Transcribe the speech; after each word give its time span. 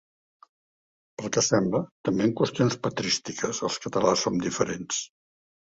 Pel 1.19 1.29
que 1.35 1.43
sembla 1.49 1.81
també 2.09 2.27
en 2.29 2.33
qüestions 2.41 2.79
patrístiques 2.87 3.63
els 3.69 3.79
catalans 3.85 4.25
som 4.29 4.45
diferents. 4.49 5.07